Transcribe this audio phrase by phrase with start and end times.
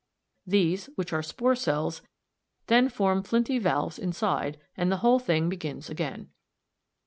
[0.47, 2.01] These, which are spore cells,
[2.65, 6.29] then form flinty valves inside, and the whole thing begins again.